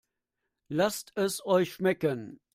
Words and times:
Lasst 0.67 1.11
es 1.15 1.45
euch 1.45 1.73
schmecken! 1.73 2.39